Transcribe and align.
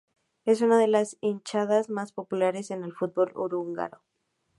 Es 0.45 0.63
una 0.63 0.79
de 0.79 0.87
las 0.87 1.15
hinchadas 1.21 1.91
más 1.91 2.11
populares 2.11 2.71
en 2.71 2.83
el 2.83 2.91
fútbol 2.91 3.31
uruguayo. 3.35 4.01